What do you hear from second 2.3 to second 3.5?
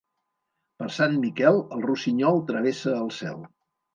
travessa el cel.